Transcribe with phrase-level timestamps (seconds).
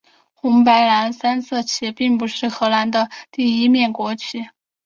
[0.33, 4.47] 红白蓝三色旗并不是荷兰的第一面国旗。